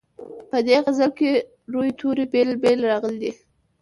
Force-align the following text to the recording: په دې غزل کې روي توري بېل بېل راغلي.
په 0.49 0.57
دې 0.67 0.77
غزل 0.85 1.11
کې 1.19 1.31
روي 1.71 1.91
توري 1.99 2.25
بېل 2.31 2.49
بېل 2.61 2.79
راغلي. 2.91 3.31